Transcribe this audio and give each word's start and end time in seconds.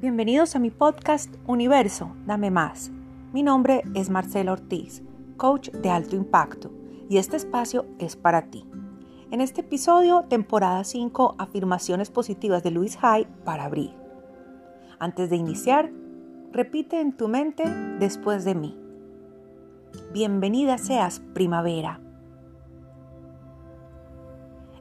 Bienvenidos 0.00 0.56
a 0.56 0.58
mi 0.58 0.70
podcast 0.70 1.34
Universo, 1.46 2.16
dame 2.24 2.50
más. 2.50 2.90
Mi 3.34 3.42
nombre 3.42 3.82
es 3.92 4.08
Marcela 4.08 4.52
Ortiz, 4.52 5.02
coach 5.36 5.68
de 5.72 5.90
alto 5.90 6.16
impacto, 6.16 6.70
y 7.10 7.18
este 7.18 7.36
espacio 7.36 7.84
es 7.98 8.16
para 8.16 8.46
ti. 8.46 8.64
En 9.30 9.42
este 9.42 9.60
episodio, 9.60 10.24
temporada 10.26 10.84
5, 10.84 11.34
afirmaciones 11.36 12.10
positivas 12.10 12.62
de 12.62 12.70
Luis 12.70 12.96
Hay 13.02 13.26
para 13.44 13.66
abrir. 13.66 13.90
Antes 14.98 15.28
de 15.28 15.36
iniciar, 15.36 15.92
repite 16.50 16.98
en 16.98 17.14
tu 17.14 17.28
mente 17.28 17.64
después 17.98 18.46
de 18.46 18.54
mí. 18.54 18.80
Bienvenida 20.14 20.78
seas 20.78 21.20
primavera. 21.34 22.00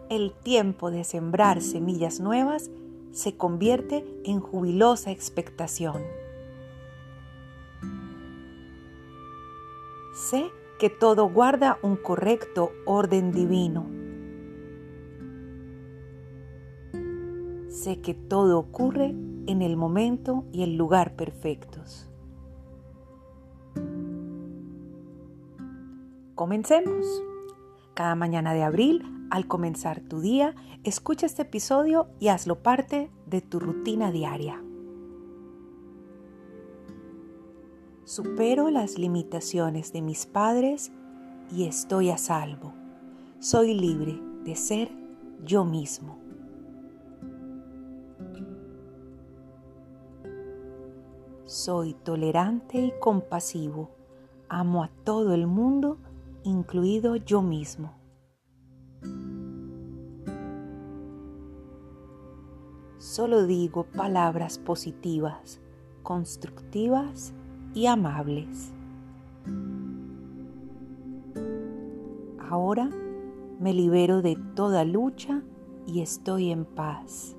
El 0.09 0.31
tiempo 0.31 0.91
de 0.91 1.03
sembrar 1.03 1.59
semillas 1.59 2.21
nuevas 2.21 2.71
se 3.11 3.35
convierte 3.37 4.05
en 4.23 4.39
jubilosa 4.39 5.11
expectación. 5.11 6.01
Sé 10.13 10.51
que 10.79 10.89
todo 10.89 11.29
guarda 11.29 11.77
un 11.81 11.95
correcto 11.95 12.71
orden 12.85 13.31
divino. 13.31 13.85
Sé 17.69 18.01
que 18.01 18.13
todo 18.13 18.59
ocurre 18.59 19.15
en 19.47 19.61
el 19.61 19.77
momento 19.77 20.45
y 20.51 20.63
el 20.63 20.75
lugar 20.75 21.15
perfectos. 21.15 22.09
Comencemos. 26.35 27.05
Cada 27.99 28.15
mañana 28.15 28.53
de 28.53 28.63
abril, 28.63 29.27
al 29.29 29.45
comenzar 29.45 29.99
tu 29.99 30.21
día, 30.21 30.55
escucha 30.85 31.25
este 31.25 31.41
episodio 31.41 32.07
y 32.17 32.29
hazlo 32.29 32.63
parte 32.63 33.11
de 33.25 33.41
tu 33.41 33.59
rutina 33.59 34.09
diaria. 34.09 34.63
Supero 38.05 38.69
las 38.69 38.97
limitaciones 38.97 39.91
de 39.91 40.01
mis 40.01 40.25
padres 40.27 40.93
y 41.51 41.65
estoy 41.65 42.09
a 42.09 42.17
salvo. 42.17 42.71
Soy 43.39 43.73
libre 43.73 44.17
de 44.45 44.55
ser 44.55 44.89
yo 45.43 45.65
mismo. 45.65 46.17
Soy 51.43 51.95
tolerante 51.95 52.79
y 52.79 52.93
compasivo. 53.01 53.91
Amo 54.47 54.85
a 54.85 54.89
todo 55.03 55.33
el 55.33 55.47
mundo 55.47 55.97
incluido 56.49 57.15
yo 57.15 57.41
mismo. 57.41 57.93
Solo 62.97 63.45
digo 63.45 63.85
palabras 63.85 64.59
positivas, 64.59 65.61
constructivas 66.03 67.33
y 67.73 67.85
amables. 67.85 68.73
Ahora 72.49 72.89
me 73.59 73.73
libero 73.73 74.21
de 74.21 74.35
toda 74.55 74.83
lucha 74.83 75.43
y 75.85 76.01
estoy 76.01 76.51
en 76.51 76.65
paz. 76.65 77.35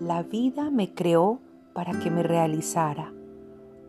La 0.00 0.22
vida 0.22 0.70
me 0.70 0.92
creó 0.92 1.40
para 1.72 1.98
que 1.98 2.10
me 2.10 2.22
realizara. 2.22 3.12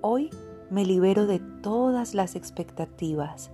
Hoy 0.01 0.29
me 0.75 0.83
libero 0.83 1.25
de 1.25 1.39
todas 1.39 2.13
las 2.13 2.35
expectativas. 2.35 3.49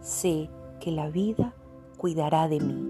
Sé 0.00 0.48
que 0.80 0.90
la 0.90 1.10
vida 1.10 1.54
cuidará 1.98 2.48
de 2.48 2.60
mí. 2.60 2.88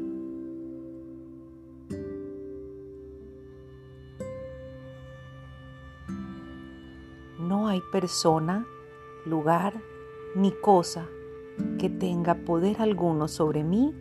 No 7.40 7.66
hay 7.66 7.80
persona, 7.90 8.64
lugar 9.26 9.74
ni 10.36 10.52
cosa 10.52 11.08
que 11.80 11.90
tenga 11.90 12.36
poder 12.44 12.80
alguno 12.80 13.26
sobre 13.26 13.64
mí 13.64 13.92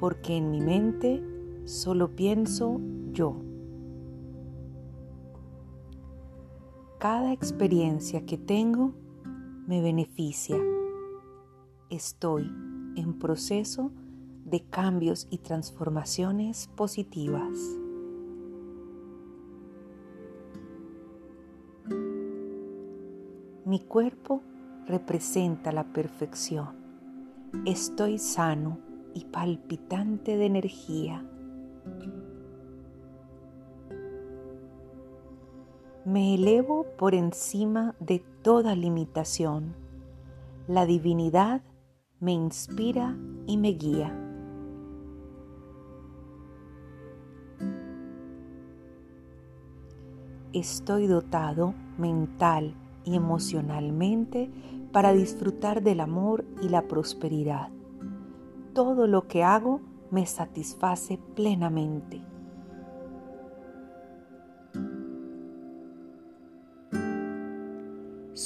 porque 0.00 0.36
en 0.36 0.50
mi 0.50 0.60
mente 0.60 1.22
solo 1.64 2.16
pienso 2.16 2.80
yo. 3.12 3.36
Cada 6.98 7.32
experiencia 7.32 8.26
que 8.26 8.36
tengo 8.36 8.94
me 9.66 9.80
beneficia. 9.80 10.56
Estoy 11.90 12.50
en 12.96 13.18
proceso 13.18 13.92
de 14.44 14.62
cambios 14.64 15.28
y 15.30 15.38
transformaciones 15.38 16.68
positivas. 16.74 17.58
Mi 23.64 23.80
cuerpo 23.80 24.42
representa 24.86 25.72
la 25.72 25.84
perfección. 25.92 26.76
Estoy 27.64 28.18
sano 28.18 28.78
y 29.14 29.26
palpitante 29.26 30.36
de 30.36 30.46
energía. 30.46 31.24
Me 36.04 36.34
elevo 36.34 36.84
por 36.98 37.14
encima 37.14 37.94
de 38.00 38.24
toda 38.42 38.74
limitación. 38.74 39.74
La 40.66 40.84
divinidad 40.86 41.62
me 42.20 42.32
inspira 42.32 43.16
y 43.46 43.56
me 43.56 43.70
guía. 43.70 44.18
Estoy 50.52 51.06
dotado 51.06 51.74
mental 51.96 52.74
y 53.04 53.16
emocionalmente 53.16 54.50
para 54.92 55.12
disfrutar 55.12 55.82
del 55.82 56.00
amor 56.00 56.44
y 56.60 56.68
la 56.68 56.86
prosperidad. 56.88 57.70
Todo 58.74 59.06
lo 59.06 59.26
que 59.28 59.42
hago 59.42 59.80
me 60.10 60.26
satisface 60.26 61.18
plenamente. 61.34 62.31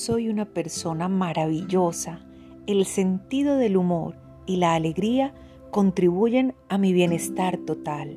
Soy 0.07 0.29
una 0.29 0.45
persona 0.45 1.09
maravillosa. 1.09 2.21
El 2.69 2.87
sentido 2.87 3.57
del 3.57 3.77
humor 3.77 4.15
y 4.47 4.59
la 4.59 4.77
alegría 4.77 5.35
contribuyen 5.73 6.55
a 6.69 6.79
mi 6.79 6.93
bienestar 6.93 7.57
total. 7.57 8.17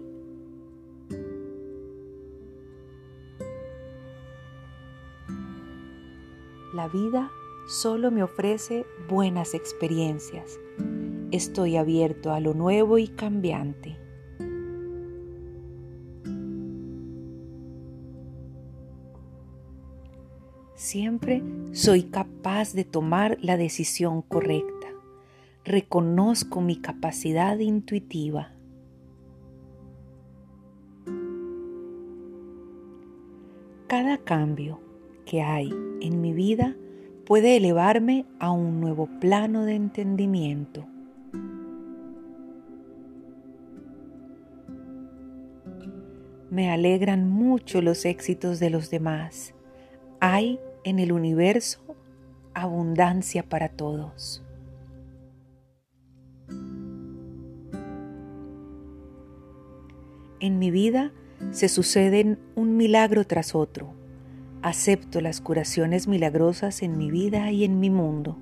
La 6.76 6.88
vida 6.90 7.32
solo 7.68 8.12
me 8.12 8.22
ofrece 8.22 8.86
buenas 9.10 9.56
experiencias. 9.56 10.60
Estoy 11.32 11.76
abierto 11.76 12.34
a 12.34 12.40
lo 12.40 12.54
nuevo 12.54 13.00
y 13.00 13.08
cambiante. 13.08 13.98
Siempre 20.92 21.44
soy 21.72 22.02
capaz 22.02 22.74
de 22.74 22.84
tomar 22.84 23.38
la 23.42 23.58
decisión 23.58 24.24
correcta. 24.24 24.88
Reconozco 25.64 26.62
mi 26.62 26.78
capacidad 26.78 27.60
intuitiva. 27.60 28.54
Cada 33.86 34.18
cambio 34.18 34.80
que 35.28 35.44
hay 35.44 35.70
en 36.02 36.22
mi 36.22 36.34
vida 36.34 36.76
puede 37.24 37.58
elevarme 37.58 38.26
a 38.40 38.50
un 38.52 38.82
nuevo 38.82 39.08
plano 39.20 39.66
de 39.66 39.76
entendimiento. 39.76 40.88
Me 46.50 46.72
alegran 46.72 47.30
mucho 47.30 47.84
los 47.84 48.06
éxitos 48.06 48.60
de 48.60 48.72
los 48.72 48.90
demás. 48.90 49.54
Hay 50.20 50.60
en 50.84 51.00
el 51.00 51.12
universo 51.12 51.80
abundancia 52.54 53.44
para 53.48 53.70
todos. 53.70 54.44
En 60.40 60.58
mi 60.58 60.72
vida 60.72 61.12
se 61.52 61.70
suceden 61.70 62.40
un 62.56 62.78
milagro 62.78 63.26
tras 63.26 63.56
otro. 63.56 63.94
Acepto 64.62 65.22
las 65.22 65.42
curaciones 65.42 66.08
milagrosas 66.08 66.82
en 66.82 66.98
mi 66.98 67.12
vida 67.12 67.52
y 67.52 67.64
en 67.64 67.80
mi 67.80 67.90
mundo. 67.90 68.38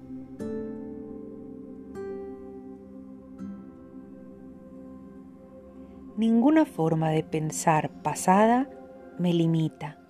Ninguna 6.17 6.65
forma 6.65 7.11
de 7.11 7.23
pensar 7.23 7.91
pasada 8.01 8.69
me 9.19 9.33
limita. 9.33 10.06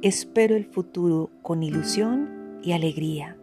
Espero 0.00 0.54
el 0.54 0.64
futuro 0.64 1.28
con 1.42 1.64
ilusión 1.64 2.60
y 2.62 2.70
alegría. 2.70 3.36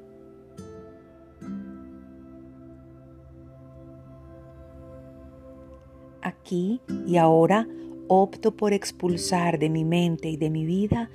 Aquí 6.21 6.79
y 7.05 7.17
ahora 7.17 7.67
opto 8.07 8.55
por 8.55 8.71
expulsar 8.71 9.59
de 9.59 9.69
mi 9.69 9.83
mente 9.83 10.29
y 10.29 10.37
de 10.37 10.49
mi 10.49 10.65
vida 10.65 11.09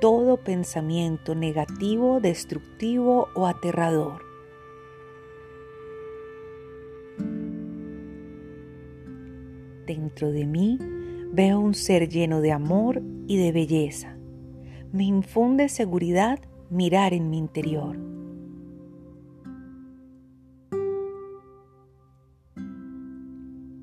todo 0.00 0.38
pensamiento 0.38 1.34
negativo, 1.34 2.18
destructivo 2.20 3.28
o 3.34 3.46
aterrador. 3.46 4.22
Dentro 9.86 10.32
de 10.32 10.46
mí 10.46 10.78
veo 11.34 11.60
un 11.60 11.74
ser 11.74 12.08
lleno 12.08 12.40
de 12.40 12.52
amor 12.52 13.02
y 13.26 13.36
de 13.36 13.52
belleza. 13.52 14.15
Me 14.96 15.04
infunde 15.04 15.68
seguridad 15.68 16.38
mirar 16.70 17.12
en 17.12 17.28
mi 17.28 17.36
interior. 17.36 17.98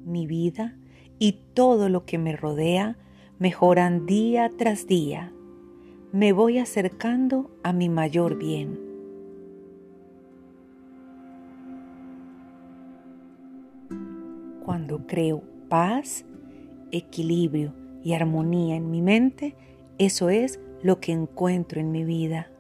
Mi 0.06 0.26
vida 0.26 0.76
y 1.20 1.34
todo 1.54 1.88
lo 1.88 2.08
que 2.08 2.18
me 2.18 2.36
rodea 2.36 2.98
mejoran 3.38 4.08
día 4.08 4.50
tras 4.58 4.88
día. 4.88 5.32
Me 6.12 6.34
voy 6.34 6.58
acercando 6.58 7.52
a 7.62 7.74
mi 7.74 7.90
mayor 7.90 8.40
bien. 8.40 8.80
Cuando 14.66 15.06
creo 15.06 15.44
paz, 15.70 16.26
equilibrio 16.90 17.76
y 18.04 18.14
armonía 18.14 18.76
en 18.76 18.90
mi 18.90 19.04
mente, 19.04 19.56
eso 20.00 20.32
es 20.32 20.60
lo 20.84 21.00
que 21.00 21.14
encuentro 21.14 21.80
en 21.80 21.92
mi 21.92 22.04
vida. 22.04 22.52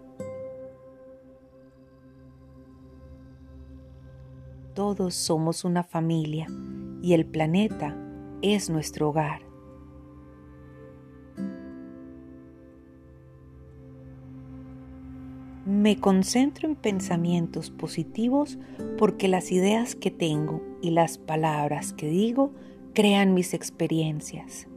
Todos 4.74 5.14
somos 5.14 5.66
una 5.66 5.84
familia 5.84 6.48
y 7.02 7.14
el 7.14 7.26
planeta 7.26 7.96
es 8.42 8.70
nuestro 8.70 9.10
hogar. 9.10 9.42
Me 15.66 16.00
concentro 16.00 16.68
en 16.68 16.76
pensamientos 16.76 17.70
positivos 17.72 18.58
porque 18.98 19.28
las 19.28 19.52
ideas 19.52 19.96
que 19.96 20.12
tengo 20.12 20.62
y 20.82 20.92
las 20.92 21.18
palabras 21.18 21.94
que 21.94 22.08
digo 22.08 22.52
crean 22.94 23.34
mis 23.34 23.54
experiencias. 23.54 24.68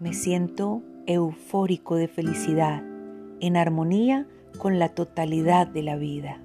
Me 0.00 0.12
siento 0.12 0.82
eufórico 1.06 1.96
de 1.96 2.08
felicidad, 2.08 2.82
en 3.40 3.56
armonía 3.56 4.26
con 4.58 4.78
la 4.78 4.90
totalidad 4.90 5.66
de 5.66 5.82
la 5.82 5.96
vida. 5.96 6.40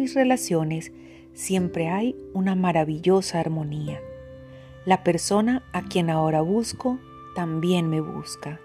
mis 0.00 0.14
relaciones 0.14 0.92
siempre 1.34 1.88
hay 1.88 2.16
una 2.32 2.54
maravillosa 2.54 3.38
armonía. 3.38 4.00
La 4.86 5.04
persona 5.04 5.62
a 5.74 5.82
quien 5.82 6.08
ahora 6.08 6.40
busco 6.40 6.98
también 7.34 7.90
me 7.90 8.00
busca. 8.00 8.58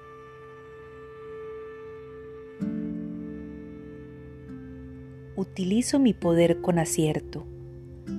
Utilizo 5.35 5.99
mi 5.99 6.13
poder 6.13 6.61
con 6.61 6.79
acierto. 6.79 7.45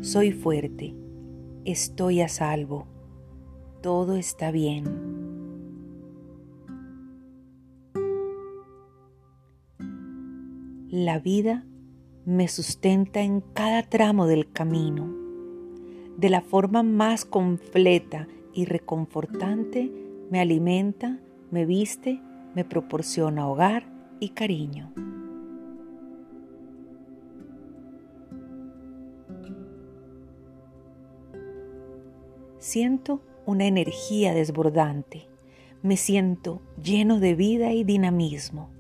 Soy 0.03 0.33
fuerte. 0.33 0.95
Estoy 1.67 2.21
a 2.21 2.29
salvo. 2.29 2.87
Todo 3.83 4.15
está 4.15 4.53
bien. 4.53 4.85
La 10.89 11.19
vida 11.19 11.67
me 12.25 12.47
sustenta 12.47 13.23
en 13.23 13.41
cada 13.41 13.83
tramo 13.83 14.29
del 14.29 14.53
camino. 14.53 15.13
De 16.17 16.31
la 16.31 16.41
forma 16.41 16.85
más 16.85 17.25
completa 17.25 18.29
y 18.55 18.67
reconfortante, 18.67 19.91
me 20.31 20.39
alimenta, 20.39 21.19
me 21.51 21.67
viste, 21.67 22.23
me 22.55 22.65
proporciona 22.65 23.49
hogar 23.49 23.89
y 24.21 24.29
cariño. 24.29 24.93
Siento 32.67 33.21
una 33.47 33.67
energía 33.67 34.35
desbordante. 34.35 35.29
Me 35.85 35.97
siento 35.97 36.61
lleno 36.83 37.21
de 37.21 37.37
vida 37.37 37.73
y 37.73 37.85
dinamismo. 37.85 38.71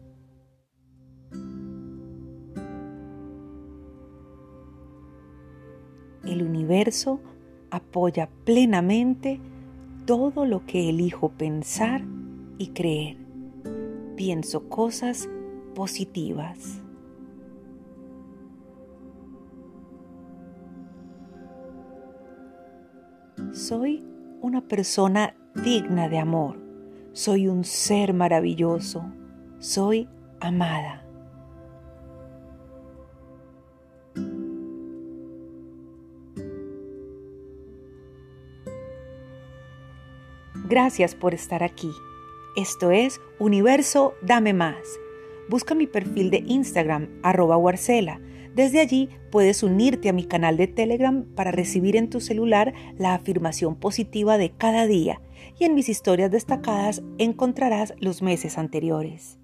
el 6.24 6.42
universo 6.42 7.20
apoya 7.70 8.28
plenamente 8.42 9.38
todo 10.04 10.46
lo 10.46 10.66
que 10.66 10.88
elijo 10.88 11.28
pensar 11.28 12.02
y 12.58 12.70
creer. 12.70 13.18
Pienso 14.16 14.68
cosas 14.68 15.28
positivas. 15.76 16.82
Soy 23.52 24.04
una 24.40 24.60
persona 24.60 25.34
digna 25.54 26.08
de 26.08 26.18
amor. 26.18 26.58
Soy 27.12 27.48
un 27.48 27.64
ser 27.64 28.12
maravilloso. 28.12 29.04
Soy 29.58 30.08
amada. 30.40 31.02
Gracias 40.68 41.14
por 41.14 41.32
estar 41.32 41.62
aquí. 41.62 41.90
Esto 42.56 42.90
es 42.90 43.20
Universo 43.38 44.14
Dame 44.22 44.52
Más. 44.52 44.76
Busca 45.48 45.74
mi 45.74 45.86
perfil 45.86 46.30
de 46.30 46.38
Instagram, 46.38 47.08
arroba 47.22 47.56
Warcela. 47.56 48.20
Desde 48.56 48.80
allí 48.80 49.10
puedes 49.30 49.62
unirte 49.62 50.08
a 50.08 50.14
mi 50.14 50.24
canal 50.24 50.56
de 50.56 50.66
Telegram 50.66 51.26
para 51.34 51.50
recibir 51.50 51.94
en 51.94 52.08
tu 52.08 52.22
celular 52.22 52.72
la 52.96 53.12
afirmación 53.12 53.76
positiva 53.76 54.38
de 54.38 54.48
cada 54.48 54.86
día 54.86 55.20
y 55.58 55.64
en 55.64 55.74
mis 55.74 55.90
historias 55.90 56.30
destacadas 56.30 57.02
encontrarás 57.18 57.92
los 58.00 58.22
meses 58.22 58.56
anteriores. 58.56 59.38